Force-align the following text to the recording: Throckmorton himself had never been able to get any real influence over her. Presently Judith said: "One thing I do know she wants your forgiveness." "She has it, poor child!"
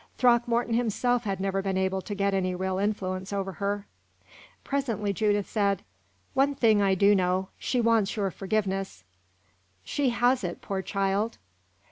Throckmorton 0.17 0.73
himself 0.73 1.25
had 1.25 1.39
never 1.39 1.61
been 1.61 1.77
able 1.77 2.01
to 2.01 2.15
get 2.15 2.33
any 2.33 2.55
real 2.55 2.79
influence 2.79 3.31
over 3.31 3.51
her. 3.51 3.85
Presently 4.63 5.13
Judith 5.13 5.47
said: 5.47 5.83
"One 6.33 6.55
thing 6.55 6.81
I 6.81 6.95
do 6.95 7.13
know 7.13 7.49
she 7.59 7.79
wants 7.79 8.15
your 8.15 8.31
forgiveness." 8.31 9.03
"She 9.83 10.09
has 10.09 10.43
it, 10.43 10.59
poor 10.59 10.81
child!" 10.81 11.37